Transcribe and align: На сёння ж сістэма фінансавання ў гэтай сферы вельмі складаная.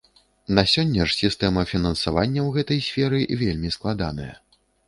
На 0.59 0.63
сёння 0.71 1.05
ж 1.11 1.15
сістэма 1.23 1.65
фінансавання 1.73 2.41
ў 2.47 2.57
гэтай 2.57 2.79
сферы 2.89 3.19
вельмі 3.45 3.75
складаная. 3.79 4.33